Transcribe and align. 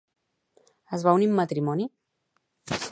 Es 0.97 1.05
va 1.09 1.15
unir 1.19 1.29
en 1.31 1.37
matrimoni? 1.41 1.87